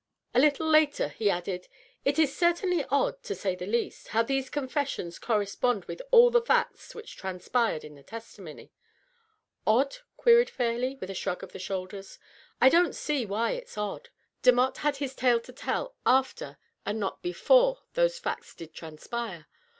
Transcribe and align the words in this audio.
A 0.33 0.39
little 0.39 0.67
later 0.67 1.09
he 1.09 1.29
added," 1.29 1.67
It 2.05 2.17
is 2.17 2.35
cer 2.35 2.53
tainly 2.53 2.83
odd, 2.89 3.21
to 3.21 3.35
say 3.35 3.53
the 3.55 3.67
least, 3.67 4.07
how 4.07 4.23
these 4.23 4.49
confessions 4.49 5.19
correspond 5.19 5.85
with 5.85 6.01
all 6.09 6.31
the 6.31 6.41
facts 6.41 6.95
which 6.95 7.15
transpired 7.15 7.83
in 7.83 7.93
the 7.93 8.01
testimony."" 8.01 8.71
Odd?" 9.77 9.97
queried 10.17 10.49
Fairleigh, 10.49 10.97
with 10.99 11.11
a 11.11 11.13
shrug 11.13 11.43
of 11.43 11.51
the 11.51 11.59
shoulders." 11.59 12.17
I 12.59 12.67
don't 12.67 12.95
see 12.95 13.27
why 13.27 13.51
it's 13.51 13.77
odd. 13.77 14.09
Demotte 14.41 14.77
had 14.77 14.97
his 14.97 15.13
tale 15.13 15.39
to 15.41 15.53
tell 15.53 15.93
after 16.03 16.57
and 16.83 16.99
not 16.99 17.21
before 17.21 17.83
those 17.93 18.17
facts 18.17 18.55
did 18.55 18.73
transpire. 18.73 19.45